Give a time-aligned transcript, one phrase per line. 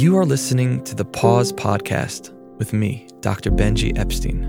[0.00, 3.50] You are listening to the Pause Podcast with me, Dr.
[3.50, 4.44] Benjy Epstein,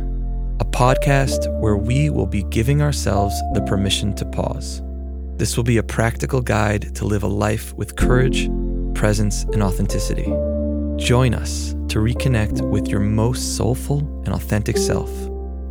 [0.61, 4.81] a podcast where we will be giving ourselves the permission to pause.
[5.35, 8.49] This will be a practical guide to live a life with courage,
[8.93, 10.31] presence, and authenticity.
[10.95, 15.11] Join us to reconnect with your most soulful and authentic self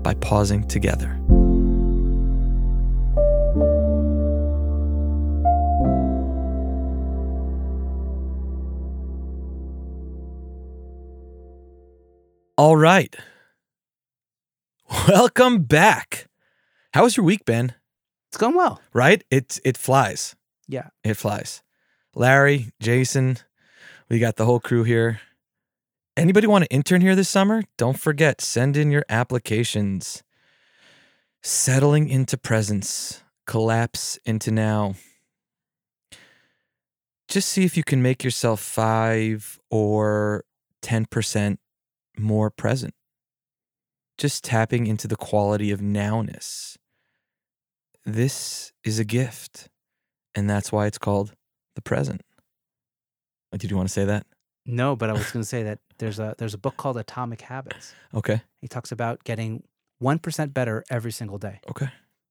[0.03, 1.19] by pausing together.
[12.61, 13.17] All right.
[15.09, 16.27] Welcome back.
[16.93, 17.73] How was your week, Ben?
[18.29, 18.83] It's going well.
[18.93, 19.25] Right?
[19.31, 20.37] It it flies.
[20.69, 20.89] Yeah.
[21.03, 21.63] It flies.
[22.15, 23.39] Larry, Jason,
[24.11, 25.23] we got the whole crew here.
[26.19, 27.63] Anybody want to intern here this summer?
[27.79, 30.23] Don't forget, send in your applications.
[31.43, 34.97] Settling into presence, collapse into now.
[37.27, 40.45] Just see if you can make yourself five or
[40.83, 41.57] 10%
[42.21, 42.95] more present.
[44.19, 46.77] Just tapping into the quality of nowness.
[48.05, 49.69] This is a gift,
[50.35, 51.35] and that's why it's called
[51.75, 52.23] the present.
[53.57, 54.27] Did you want to say that?
[54.67, 57.41] No, but I was going to say that there's a there's a book called Atomic
[57.43, 57.95] Habits.
[58.15, 58.43] Okay.
[58.61, 59.63] He talks about getting
[59.99, 61.61] one percent better every single day.
[61.69, 61.89] Okay.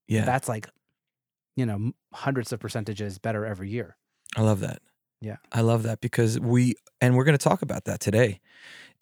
[0.08, 0.24] Yeah.
[0.24, 0.68] That's like,
[1.56, 3.96] you know, hundreds of percentages better every year.
[4.36, 4.80] I love that.
[5.20, 5.36] Yeah.
[5.52, 8.40] I love that because we, and we're going to talk about that today,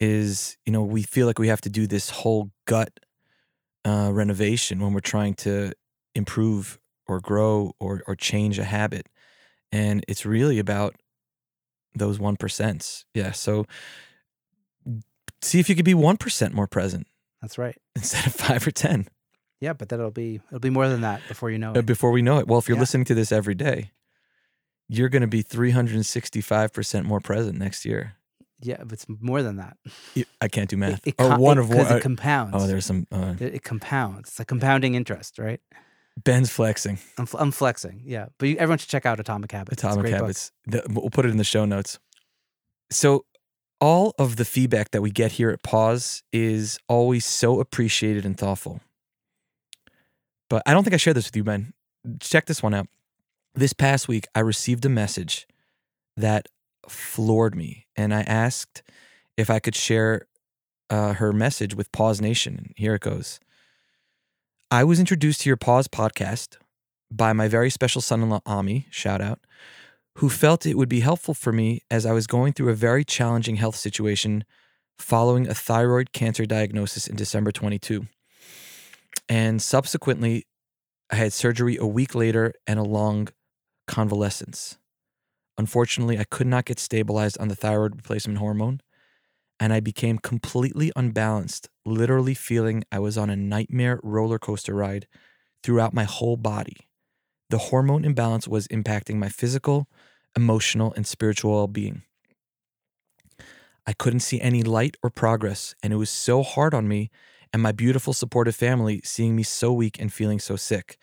[0.00, 3.00] is, you know, we feel like we have to do this whole gut
[3.84, 5.72] uh, renovation when we're trying to
[6.14, 9.06] improve or grow or, or change a habit.
[9.72, 10.94] And it's really about
[11.94, 13.04] those 1%.
[13.14, 13.32] Yeah.
[13.32, 13.66] So
[15.42, 17.06] see if you could be 1% more present
[17.40, 17.76] That's right.
[17.96, 19.08] instead of five or 10
[19.60, 21.86] Yeah, but then it'll be it'll be more than that before you know uh, it.
[21.86, 22.46] before we know it.
[22.48, 22.80] Well, if you're Yeah.
[22.82, 23.90] listening to this every day,
[24.88, 28.14] you're going to be 365% more present next year.
[28.60, 29.76] Yeah, but it's more than that.
[30.40, 31.06] I can't do It- math.
[31.06, 31.78] It, or one it- of one.
[31.78, 32.56] 'cause uh, it compounds.
[32.56, 33.06] oh, there's some.
[33.12, 34.30] Uh, it, it compounds.
[34.30, 35.60] It's a compounding interest, right?
[36.24, 36.98] Ben's flexing.
[37.16, 38.02] I'm, fl- I'm flexing.
[38.04, 39.80] Yeah, but you, everyone should check out Atomic Habits.
[39.84, 40.12] Atomic.
[40.12, 40.50] Habits.
[40.66, 42.00] The, we'll put it in the show notes.
[42.90, 43.24] So,
[43.80, 48.36] all of the feedback that we get here at Pause is always so appreciated and
[48.36, 48.80] thoughtful.
[50.50, 51.72] But I don't think I shared this with you, Ben.
[52.18, 52.88] Check this one out.
[53.58, 55.48] This past week, I received a message
[56.16, 56.46] that
[56.88, 58.84] floored me, and I asked
[59.36, 60.28] if I could share
[60.90, 62.72] uh, her message with Pause Nation.
[62.76, 63.40] Here it goes.
[64.70, 66.56] I was introduced to your Pause podcast
[67.10, 69.40] by my very special son in law, Ami, shout out,
[70.18, 73.04] who felt it would be helpful for me as I was going through a very
[73.04, 74.44] challenging health situation
[75.00, 78.06] following a thyroid cancer diagnosis in December 22.
[79.28, 80.46] And subsequently,
[81.10, 83.30] I had surgery a week later and a long
[83.88, 84.78] convalescence.
[85.58, 88.80] Unfortunately, I could not get stabilized on the thyroid replacement hormone,
[89.60, 95.08] and I became completely unbalanced, literally feeling I was on a nightmare roller coaster ride
[95.62, 96.76] throughout my whole body.
[97.50, 99.88] The hormone imbalance was impacting my physical,
[100.36, 102.02] emotional, and spiritual well being.
[103.86, 107.10] I couldn't see any light or progress, and it was so hard on me
[107.52, 110.98] and my beautiful, supportive family seeing me so weak and feeling so sick.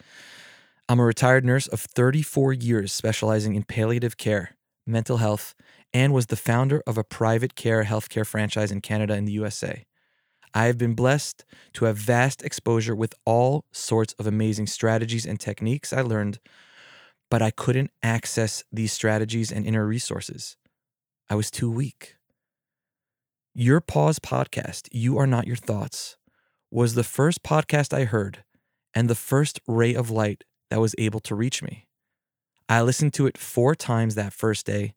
[0.88, 5.56] I'm a retired nurse of 34 years specializing in palliative care, mental health,
[5.92, 9.86] and was the founder of a private care healthcare franchise in Canada and the USA.
[10.54, 15.40] I have been blessed to have vast exposure with all sorts of amazing strategies and
[15.40, 16.38] techniques I learned,
[17.32, 20.56] but I couldn't access these strategies and inner resources.
[21.32, 22.16] I was too weak.
[23.56, 26.18] Your Pause podcast, You Are Not Your Thoughts,
[26.70, 28.44] was the first podcast I heard
[28.94, 31.88] and the first ray of light that was able to reach me.
[32.68, 34.94] I listened to it four times that first day,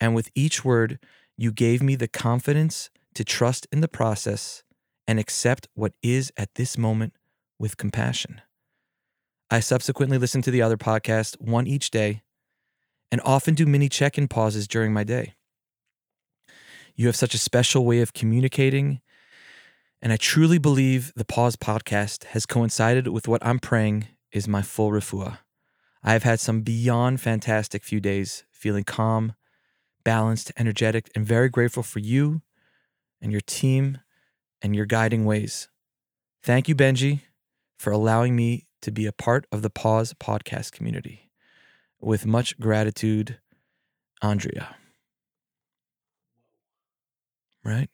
[0.00, 0.98] and with each word,
[1.36, 4.62] you gave me the confidence to trust in the process
[5.06, 7.14] and accept what is at this moment
[7.58, 8.40] with compassion.
[9.50, 12.22] I subsequently listened to the other podcast, one each day,
[13.10, 15.34] and often do mini check in pauses during my day.
[16.94, 19.00] You have such a special way of communicating,
[20.02, 24.62] and I truly believe the Pause podcast has coincided with what I'm praying is my
[24.62, 25.38] full refuah.
[26.02, 29.34] I have had some beyond fantastic few days, feeling calm,
[30.04, 32.42] balanced, energetic, and very grateful for you
[33.20, 33.98] and your team
[34.62, 35.68] and your guiding ways.
[36.42, 37.22] Thank you, Benjy,
[37.78, 41.30] for allowing me to be a part of the Pause podcast community.
[42.00, 43.38] With much gratitude,
[44.22, 44.76] Andrea.
[47.64, 47.90] Right?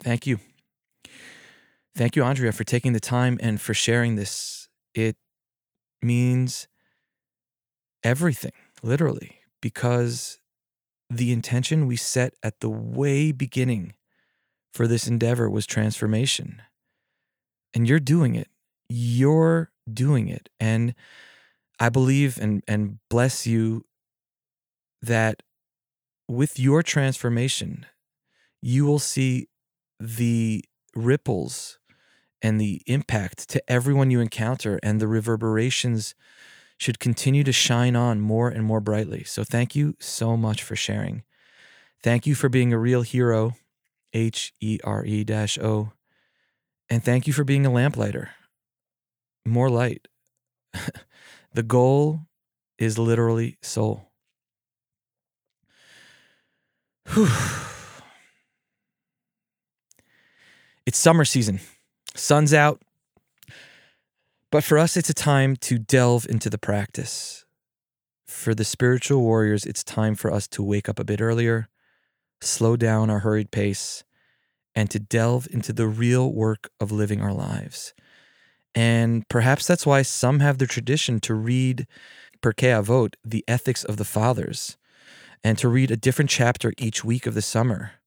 [0.00, 0.38] Thank you.
[1.94, 4.68] Thank you, Andrea, for taking the time and for sharing this.
[4.94, 5.16] It
[6.00, 6.68] means
[8.04, 8.52] everything,
[8.82, 10.38] literally, because
[11.10, 13.94] the intention we set at the way beginning
[14.72, 16.62] for this endeavor was transformation.
[17.74, 18.48] And you're doing it.
[18.88, 20.48] You're doing it.
[20.60, 20.94] And
[21.80, 23.84] I believe and, and bless you
[25.02, 25.42] that
[26.28, 27.86] with your transformation,
[28.60, 29.48] you will see
[30.00, 30.64] the
[30.94, 31.78] ripples
[32.42, 36.14] and the impact to everyone you encounter and the reverberations
[36.78, 39.24] should continue to shine on more and more brightly.
[39.24, 41.24] So thank you so much for sharing.
[42.02, 43.54] Thank you for being a real hero,
[44.12, 45.24] H E R E
[45.60, 45.92] O.
[46.88, 48.30] And thank you for being a lamplighter.
[49.44, 50.06] More light.
[51.52, 52.20] the goal
[52.78, 54.12] is literally soul.
[57.14, 57.67] Whew.
[60.88, 61.60] It's summer season.
[62.14, 62.80] Sun's out.
[64.50, 67.44] But for us, it's a time to delve into the practice.
[68.26, 71.68] For the spiritual warriors, it's time for us to wake up a bit earlier,
[72.40, 74.02] slow down our hurried pace,
[74.74, 77.92] and to delve into the real work of living our lives.
[78.74, 81.86] And perhaps that's why some have the tradition to read
[82.40, 84.78] Pirkei Avot, the ethics of the fathers,
[85.44, 87.97] and to read a different chapter each week of the summer.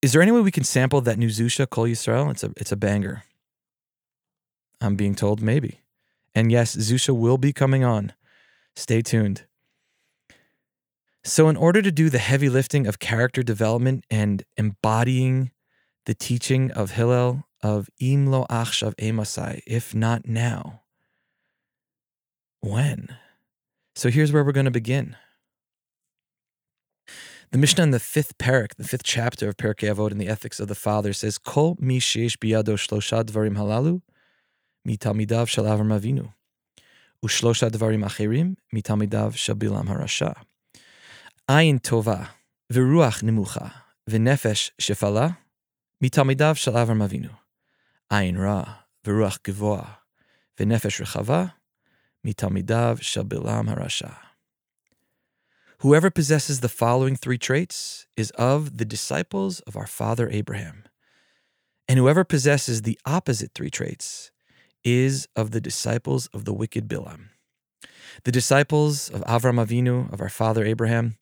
[0.00, 2.30] Is there any way we can sample that new Zusha Kol Yisrael?
[2.30, 3.24] It's a it's a banger.
[4.80, 5.80] I'm being told maybe.
[6.34, 8.12] And yes, Zusha will be coming on.
[8.76, 9.44] Stay tuned.
[11.24, 15.50] So, in order to do the heavy lifting of character development and embodying
[16.06, 20.82] the teaching of Hillel of Im lo achshav emasai, if not now,
[22.60, 23.16] when?
[23.96, 25.16] So, here's where we're going to begin.
[27.50, 30.60] The Mishnah in the fifth parak, the fifth chapter of Pirkei Avot in the Ethics
[30.60, 34.02] of the Father says, "Kol mi biyado shlosha dvarim halalu
[34.86, 36.34] mitamidav shel Avram Avinu,
[37.24, 40.34] ushlosha dvarim acherim mitamidav shel harasha.
[41.48, 42.28] Ayin tova
[42.70, 43.72] v'ruach nemucha
[44.10, 45.38] v'nefesh shefala
[46.04, 47.30] mitamidav shel Avram Avinu.
[48.12, 49.96] Ayin ra v'ruach gevoa
[50.58, 51.54] v'nefesh rechava
[52.26, 54.27] mitamidav shel harasha."
[55.82, 60.82] Whoever possesses the following three traits is of the disciples of our father Abraham.
[61.86, 64.32] And whoever possesses the opposite three traits
[64.82, 67.28] is of the disciples of the wicked Bilam.
[68.24, 71.16] The disciples of Avram Avinu, of our father Abraham,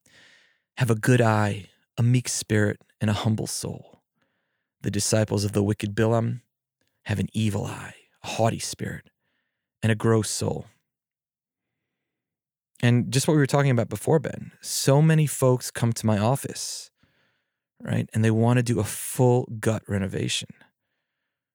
[0.79, 1.67] have a good eye,
[1.99, 4.01] a meek spirit, and a humble soul.
[4.81, 6.41] The disciples of the wicked Bilam
[7.05, 7.95] have an evil eye,
[8.25, 9.11] a haughty spirit,
[9.83, 10.65] and a gross soul.
[12.83, 16.19] And just what we were talking about before, Ben, so many folks come to my
[16.19, 16.91] office,
[17.81, 18.09] right?
[18.13, 20.49] And they want to do a full gut renovation,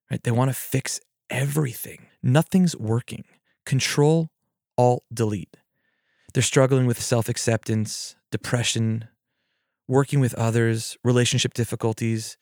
[0.09, 0.21] right?
[0.23, 2.07] They want to fix everything.
[2.23, 3.25] Nothing's working.
[3.65, 4.29] Control,
[4.77, 5.57] Alt, Delete.
[6.33, 9.07] They're struggling with self acceptance, depression,
[9.87, 12.37] working with others, relationship difficulties,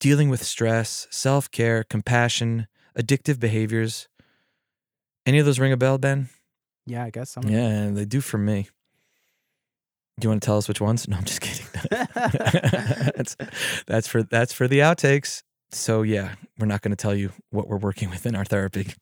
[0.00, 2.66] dealing with stress, self care, compassion,
[2.98, 4.08] addictive behaviors.
[5.24, 6.30] Any of those ring a bell, Ben?
[6.86, 7.44] Yeah, I guess some.
[7.44, 8.68] Yeah, they do for me.
[10.20, 11.08] Do you want to tell us which ones?
[11.08, 11.66] No, I'm just kidding.
[13.16, 13.36] that's
[13.86, 15.42] that's for that's for the outtakes.
[15.70, 18.92] So yeah, we're not going to tell you what we're working with in our therapy.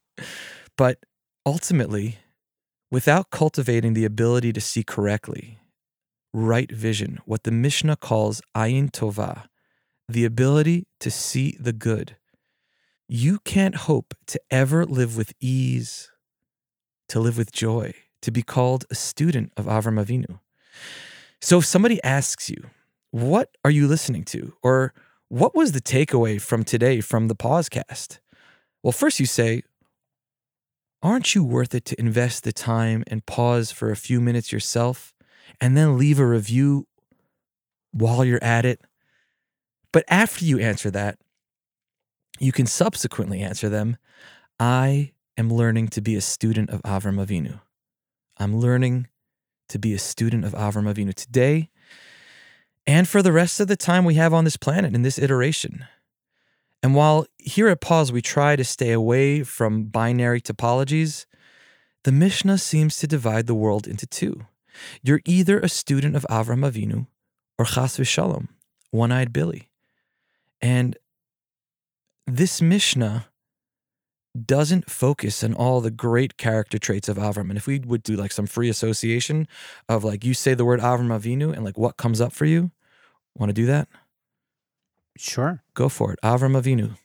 [0.76, 0.98] But
[1.44, 2.18] ultimately,
[2.90, 5.58] without cultivating the ability to see correctly,
[6.32, 9.46] right vision, what the Mishnah calls ayin tova,
[10.08, 12.16] the ability to see the good,
[13.08, 16.10] you can't hope to ever live with ease,
[17.10, 20.40] to live with joy, to be called a student of Avram Avinu.
[21.40, 22.70] So if somebody asks you,
[23.10, 24.54] what are you listening to?
[24.62, 24.94] Or
[25.28, 28.18] what was the takeaway from today from the Pausecast?
[28.82, 29.62] Well, first you say,
[31.02, 35.12] aren't you worth it to invest the time and pause for a few minutes yourself
[35.60, 36.86] and then leave a review
[37.92, 38.80] while you're at it?
[39.92, 41.18] But after you answer that,
[42.38, 43.96] you can subsequently answer them
[44.58, 47.60] I am learning to be a student of Avram Avinu.
[48.38, 49.08] I'm learning
[49.68, 51.70] to be a student of Avram Avinu today
[52.86, 55.86] and for the rest of the time we have on this planet in this iteration.
[56.82, 61.26] And while here at Pause we try to stay away from binary topologies,
[62.04, 64.46] the Mishnah seems to divide the world into two.
[65.02, 67.06] You're either a student of Avram Avinu
[67.58, 68.48] or Chas v'Shalom,
[68.90, 69.70] one-eyed Billy.
[70.62, 70.96] And
[72.26, 73.29] this Mishnah
[74.46, 77.48] doesn't focus on all the great character traits of Avram.
[77.48, 79.48] And if we would do like some free association
[79.88, 82.70] of like you say the word Avram Avinu and like what comes up for you,
[83.36, 83.88] want to do that?
[85.16, 85.62] Sure.
[85.74, 86.18] Go for it.
[86.22, 86.96] Avram Avinu,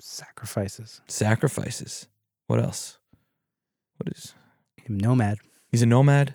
[0.00, 1.00] Sacrifices.
[1.08, 2.06] sacrifices.
[2.46, 2.98] What else?
[3.96, 4.34] What is
[4.88, 5.38] Nomad.
[5.70, 6.34] He's a nomad.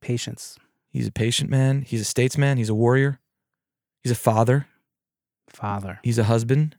[0.00, 0.58] Patience.
[0.90, 1.82] He's a patient man.
[1.82, 2.56] He's a statesman.
[2.56, 3.20] He's a warrior.
[4.02, 4.66] He's a father.
[5.48, 6.00] Father.
[6.02, 6.76] He's a husband.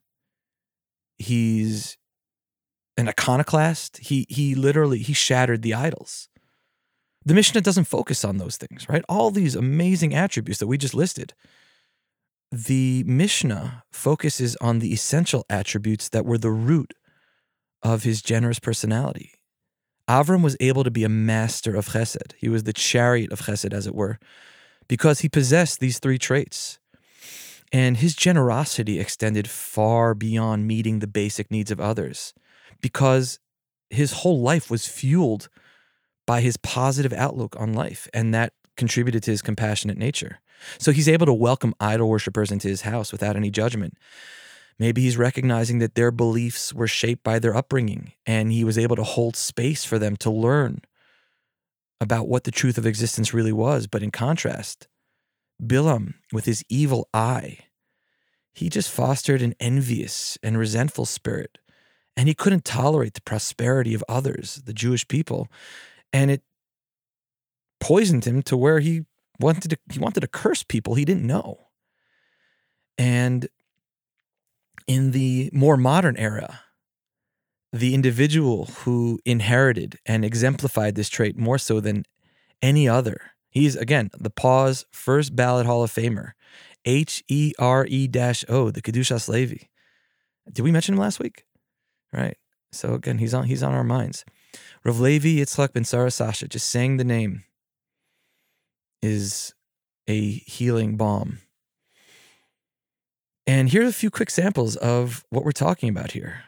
[1.19, 1.97] He's
[2.97, 3.97] an iconoclast.
[3.97, 6.29] He he literally he shattered the idols.
[7.25, 9.03] The Mishnah doesn't focus on those things, right?
[9.07, 11.33] All these amazing attributes that we just listed.
[12.51, 16.93] The Mishnah focuses on the essential attributes that were the root
[17.83, 19.33] of his generous personality.
[20.09, 22.33] Avram was able to be a master of chesed.
[22.37, 24.17] He was the chariot of chesed, as it were,
[24.87, 26.78] because he possessed these three traits.
[27.71, 32.33] And his generosity extended far beyond meeting the basic needs of others
[32.81, 33.39] because
[33.89, 35.49] his whole life was fueled
[36.25, 38.07] by his positive outlook on life.
[38.13, 40.39] And that contributed to his compassionate nature.
[40.77, 43.97] So he's able to welcome idol worshippers into his house without any judgment.
[44.77, 48.95] Maybe he's recognizing that their beliefs were shaped by their upbringing and he was able
[48.95, 50.81] to hold space for them to learn
[51.99, 53.87] about what the truth of existence really was.
[53.87, 54.87] But in contrast,
[55.61, 57.59] Bilam, with his evil eye,
[58.53, 61.57] he just fostered an envious and resentful spirit.
[62.17, 65.47] And he couldn't tolerate the prosperity of others, the Jewish people.
[66.11, 66.41] And it
[67.79, 69.05] poisoned him to where he
[69.39, 71.67] wanted to he wanted to curse people he didn't know.
[72.97, 73.47] And
[74.87, 76.61] in the more modern era,
[77.71, 82.03] the individual who inherited and exemplified this trait more so than
[82.61, 83.31] any other.
[83.59, 86.31] He's again the Pause first ballot Hall of Famer,
[86.85, 89.65] H E R E dash O, the Kedushas Levi.
[90.49, 91.43] Did we mention him last week?
[92.13, 92.37] Right.
[92.71, 94.23] So again, he's on he's on our minds.
[94.85, 97.43] Rav Levi Yitzchak ben Sarah Sasha, just saying the name
[99.01, 99.53] is
[100.07, 101.39] a healing balm.
[103.45, 106.43] And here's a few quick samples of what we're talking about here.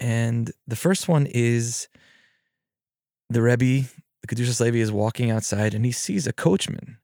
[0.00, 1.86] And the first one is
[3.30, 3.86] the Rebbe,
[4.26, 6.98] the Kedushas Levi, is walking outside and he sees a coachman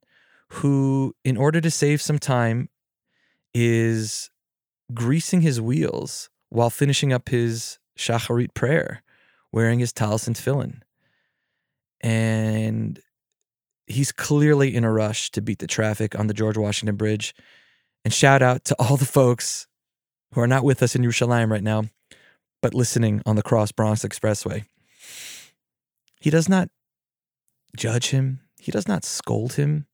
[0.49, 2.69] who, in order to save some time,
[3.55, 4.31] is
[4.93, 9.03] greasing his wheels while finishing up his shacharit prayer,
[9.51, 10.81] wearing his talis and tefillin.
[12.01, 13.01] And
[13.87, 17.35] he's clearly in a rush to beat the traffic on the George Washington Bridge.
[18.05, 19.67] And shout out to all the folks
[20.35, 21.85] who are not with us in Yerushalayim right now,
[22.61, 24.65] but listening on the Cross Bronx Expressway.
[26.21, 26.69] He does not
[27.77, 29.87] judge him, he does not scold him.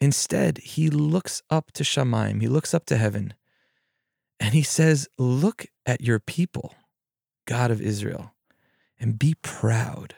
[0.00, 3.34] Instead, he looks up to Shamaim, he looks up to heaven,
[4.40, 6.74] and he says, Look at your people,
[7.46, 8.34] God of Israel,
[8.98, 10.16] and be proud.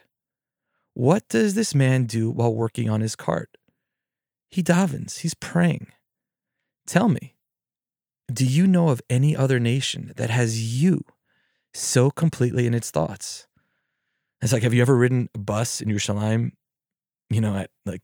[0.95, 3.57] What does this man do while working on his cart?
[4.49, 5.89] He davens, he's praying.
[6.87, 7.35] Tell me,
[8.33, 11.05] do you know of any other nation that has you
[11.75, 13.47] so completely in its thoughts?
[14.45, 16.53] It's like, have you ever ridden a bus in Yerushalayim,
[17.31, 18.03] you know, at like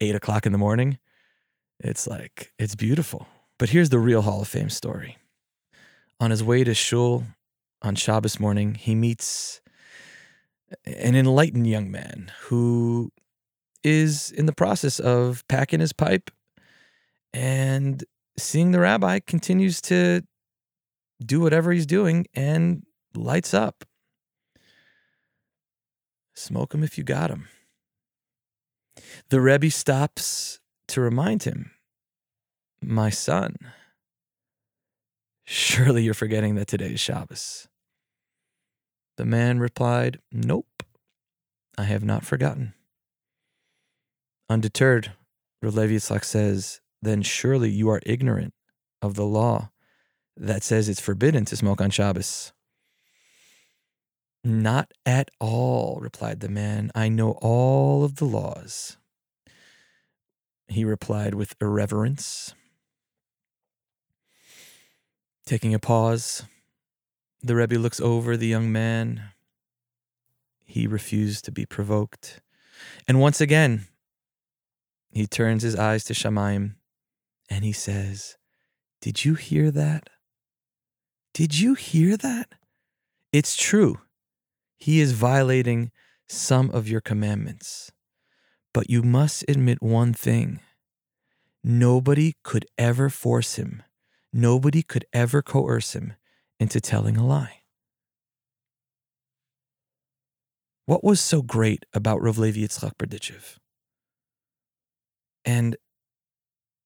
[0.00, 0.98] eight o'clock in the morning?
[1.78, 3.26] It's like, it's beautiful.
[3.58, 5.18] But here's the real Hall of Fame story.
[6.20, 7.24] On his way to Shul
[7.82, 9.60] on Shabbos morning, he meets
[10.86, 13.10] an enlightened young man who
[13.82, 16.30] is in the process of packing his pipe
[17.34, 18.02] and
[18.38, 20.22] seeing the rabbi continues to
[21.22, 23.84] do whatever he's doing and lights up.
[26.44, 27.48] Smoke him if you got him.
[29.30, 31.70] The Rebbe stops to remind him,
[32.82, 33.56] My son,
[35.46, 37.66] surely you're forgetting that today is Shabbos.
[39.16, 40.82] The man replied, Nope,
[41.78, 42.74] I have not forgotten.
[44.50, 45.12] Undeterred,
[45.62, 48.52] Rav Levi Yitzchak says, Then surely you are ignorant
[49.00, 49.70] of the law
[50.36, 52.52] that says it's forbidden to smoke on Shabbos.
[54.46, 56.92] Not at all, replied the man.
[56.94, 58.98] I know all of the laws.
[60.68, 62.54] He replied with irreverence.
[65.46, 66.44] Taking a pause,
[67.42, 69.30] the Rebbe looks over the young man.
[70.62, 72.40] He refused to be provoked.
[73.08, 73.86] And once again,
[75.10, 76.74] he turns his eyes to Shamaim
[77.48, 78.36] and he says,
[79.00, 80.10] Did you hear that?
[81.32, 82.52] Did you hear that?
[83.32, 84.00] It's true.
[84.84, 85.92] He is violating
[86.28, 87.90] some of your commandments.
[88.74, 90.60] But you must admit one thing
[91.62, 93.82] nobody could ever force him,
[94.30, 96.12] nobody could ever coerce him
[96.60, 97.62] into telling a lie.
[100.84, 103.56] What was so great about Rav Levi Yitzchak Berdichev?
[105.46, 105.78] And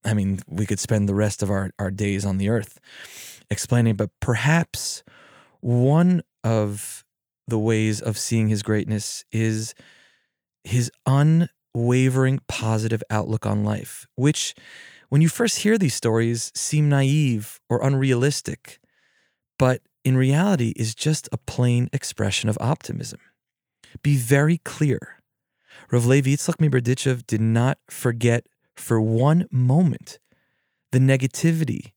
[0.05, 2.78] I mean, we could spend the rest of our, our days on the earth
[3.50, 5.02] explaining, but perhaps
[5.61, 7.05] one of
[7.49, 9.75] the ways of seeing his greatness is
[10.64, 14.55] his unwavering positive outlook on life, which,
[15.09, 18.78] when you first hear these stories, seem naive or unrealistic,
[19.59, 23.21] but in reality is just a plain expression of optimism.
[24.02, 25.23] Be very clear.
[25.90, 30.19] Rav Levi Yitzchak Miberdichev did not forget for one moment
[30.93, 31.93] the negativity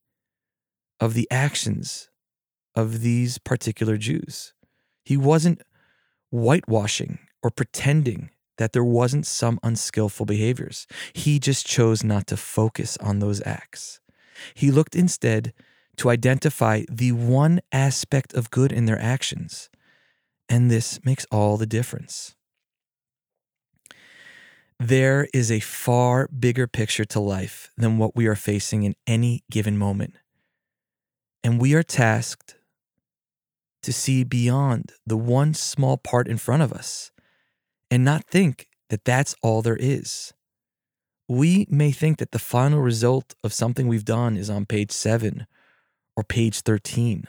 [0.99, 2.09] of the actions
[2.75, 4.53] of these particular Jews.
[5.03, 5.61] He wasn't
[6.31, 10.85] whitewashing or pretending that there wasn't some unskillful behaviors.
[11.13, 13.99] He just chose not to focus on those acts.
[14.53, 15.53] He looked instead
[15.97, 19.69] to identify the one aspect of good in their actions,
[20.47, 22.35] and this makes all the difference.
[24.79, 29.43] There is a far bigger picture to life than what we are facing in any
[29.51, 30.15] given moment.
[31.43, 32.57] And we are tasked
[33.83, 37.11] to see beyond the one small part in front of us
[37.89, 40.33] and not think that that's all there is.
[41.27, 45.47] We may think that the final result of something we've done is on page seven
[46.15, 47.25] or page 13.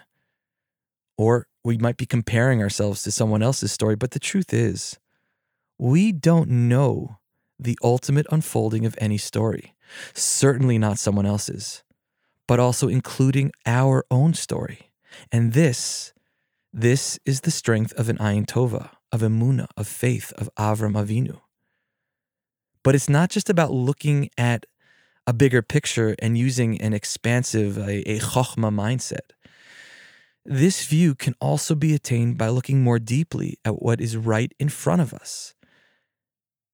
[1.17, 4.99] Or we might be comparing ourselves to someone else's story, but the truth is,
[5.79, 7.19] we don't know
[7.59, 9.75] the ultimate unfolding of any story,
[10.15, 11.85] certainly not someone else's,
[12.49, 14.91] but also including our own story.
[15.31, 16.13] And this
[16.73, 21.41] this is the strength of an Ayin Tova, of Emuna, of faith, of Avram Avinu.
[22.83, 24.65] But it's not just about looking at
[25.27, 29.33] a bigger picture and using an expansive, a, a chokhmah mindset.
[30.45, 34.69] This view can also be attained by looking more deeply at what is right in
[34.69, 35.55] front of us.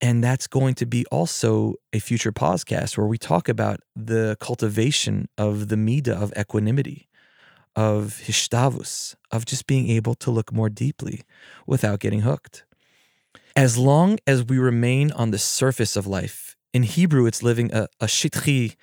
[0.00, 5.28] And that's going to be also a future podcast where we talk about the cultivation
[5.36, 7.07] of the midah of equanimity
[7.76, 11.22] of hishtavus, of just being able to look more deeply
[11.66, 12.64] without getting hooked.
[13.56, 17.88] As long as we remain on the surface of life, in Hebrew, it's living a,
[18.00, 18.76] a shitchi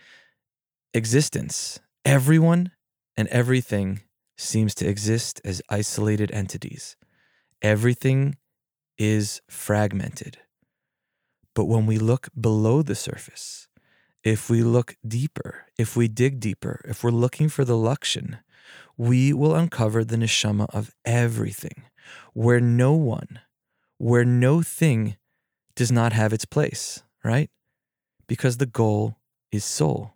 [0.94, 1.80] existence.
[2.04, 2.72] Everyone
[3.16, 4.02] and everything
[4.38, 6.98] seems to exist as isolated entities.
[7.62, 8.38] Everything
[8.98, 10.40] is fragmented.
[11.54, 13.68] But when we look below the surface,
[14.24, 18.40] if we look deeper, if we dig deeper, if we're looking for the lakshan,
[18.98, 21.84] we will uncover the neshama of everything,
[22.34, 23.40] where no one,
[23.98, 25.18] where no thing
[25.76, 27.50] does not have its place, right?
[28.28, 29.18] Because the goal
[29.52, 30.14] is soul.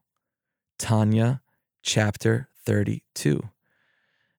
[0.77, 1.41] Tanya,
[1.83, 3.49] chapter 32.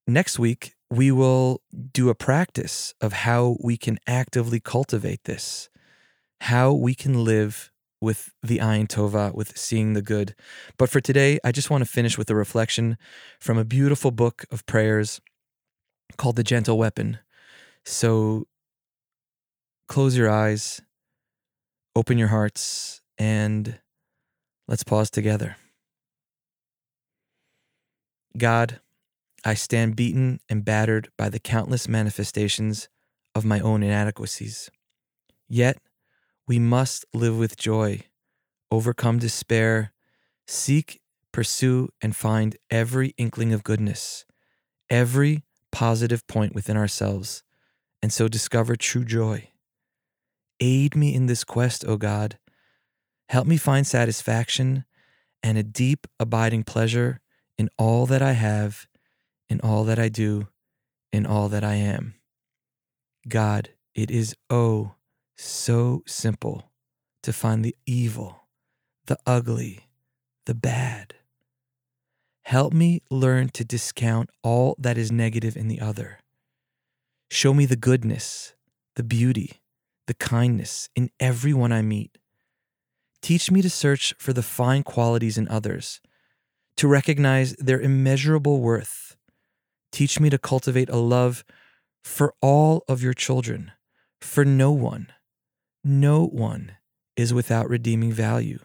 [0.07, 1.61] Next week, we will
[1.93, 5.69] do a practice of how we can actively cultivate this,
[6.41, 7.71] how we can live
[8.01, 10.35] with the Ayin Tova, with seeing the good.
[10.77, 12.97] But for today, I just want to finish with a reflection
[13.39, 15.21] from a beautiful book of prayers
[16.17, 17.19] called The Gentle Weapon.
[17.85, 18.47] So
[19.87, 20.81] close your eyes,
[21.95, 23.79] open your hearts, and
[24.67, 25.57] let's pause together.
[28.37, 28.79] God,
[29.43, 32.89] I stand beaten and battered by the countless manifestations
[33.35, 34.69] of my own inadequacies.
[35.47, 35.77] Yet,
[36.51, 38.01] we must live with joy,
[38.71, 39.93] overcome despair,
[40.45, 40.99] seek,
[41.31, 44.25] pursue, and find every inkling of goodness,
[44.89, 47.41] every positive point within ourselves,
[48.01, 49.47] and so discover true joy.
[50.59, 52.37] Aid me in this quest, O God.
[53.29, 54.83] Help me find satisfaction
[55.41, 57.21] and a deep, abiding pleasure
[57.57, 58.87] in all that I have,
[59.49, 60.49] in all that I do,
[61.13, 62.15] in all that I am.
[63.29, 64.95] God, it is oh
[65.41, 66.71] so simple
[67.23, 68.47] to find the evil,
[69.07, 69.87] the ugly,
[70.45, 71.15] the bad.
[72.43, 76.19] Help me learn to discount all that is negative in the other.
[77.29, 78.53] Show me the goodness,
[78.95, 79.61] the beauty,
[80.05, 82.17] the kindness in everyone I meet.
[83.21, 86.01] Teach me to search for the fine qualities in others,
[86.75, 89.15] to recognize their immeasurable worth.
[89.91, 91.43] Teach me to cultivate a love
[92.03, 93.71] for all of your children,
[94.19, 95.11] for no one
[95.83, 96.73] no one
[97.15, 98.59] is without redeeming value.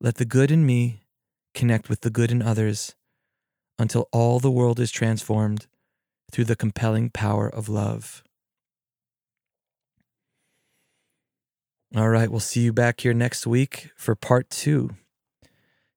[0.00, 1.02] Let the good in me
[1.54, 2.94] connect with the good in others
[3.78, 5.66] until all the world is transformed
[6.30, 8.22] through the compelling power of love.
[11.94, 14.90] All right, we'll see you back here next week for part two.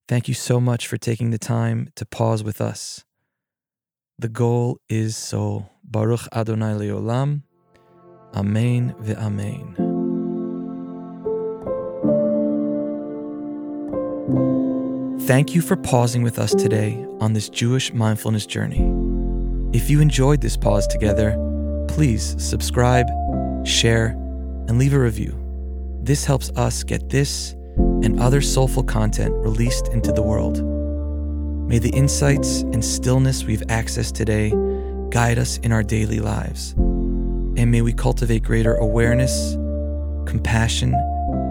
[0.07, 3.05] Thank you so much for taking the time to pause with us.
[4.19, 5.71] The goal is soul.
[5.83, 7.43] Baruch Adonai Leolam.
[8.33, 9.84] Amen ve'amen.
[15.25, 18.77] Thank you for pausing with us today on this Jewish mindfulness journey.
[19.75, 21.35] If you enjoyed this pause together,
[21.87, 23.07] please subscribe,
[23.65, 24.09] share,
[24.67, 25.35] and leave a review.
[26.03, 30.63] This helps us get this and other soulful content released into the world.
[31.67, 34.51] May the insights and stillness we've accessed today
[35.09, 36.73] guide us in our daily lives.
[36.73, 39.53] And may we cultivate greater awareness,
[40.29, 40.93] compassion,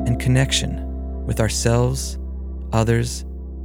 [0.07, 2.21] and connection with ourselves,
[2.73, 3.25] others,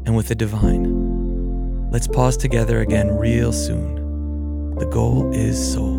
[0.10, 1.92] and with the divine.
[1.92, 4.74] Let's pause together again real soon.
[4.76, 5.99] The goal is soul.